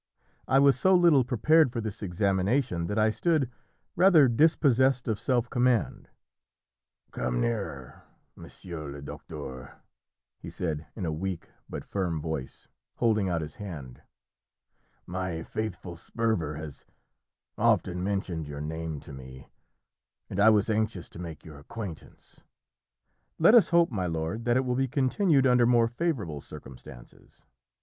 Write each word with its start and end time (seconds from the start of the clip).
I 0.47 0.57
was 0.57 0.79
so 0.79 0.95
little 0.95 1.23
prepared 1.23 1.71
for 1.71 1.79
this 1.79 2.01
examination 2.01 2.87
that 2.87 2.97
I 2.97 3.11
stood 3.11 3.51
rather 3.95 4.27
dispossessed 4.27 5.07
of 5.07 5.19
self 5.19 5.47
command. 5.47 6.09
"Come 7.11 7.39
nearer, 7.39 8.05
monsieur 8.35 8.89
le 8.91 9.03
docteur," 9.03 9.79
he 10.39 10.49
said 10.49 10.87
in 10.95 11.05
a 11.05 11.13
weak 11.13 11.49
but 11.69 11.85
firm 11.85 12.19
voice, 12.19 12.67
holding 12.95 13.29
out 13.29 13.41
his 13.41 13.57
hand. 13.57 14.01
"My 15.05 15.43
faithful 15.43 15.95
Sperver 15.95 16.55
has 16.55 16.83
often 17.55 18.03
mentioned 18.03 18.47
your 18.47 18.59
name 18.59 19.01
to 19.01 19.13
me; 19.13 19.51
and 20.31 20.39
I 20.39 20.49
was 20.49 20.67
anxious 20.67 21.09
to 21.09 21.19
make 21.19 21.45
your 21.45 21.59
acquaintance." 21.59 22.41
"Let 23.37 23.53
us 23.53 23.69
hope, 23.69 23.91
my 23.91 24.07
lord, 24.07 24.45
that 24.45 24.57
it 24.57 24.65
will 24.65 24.73
be 24.73 24.87
continued 24.87 25.45
under 25.45 25.67
more 25.67 25.87
favourable 25.87 26.41
circumstances. 26.41 27.45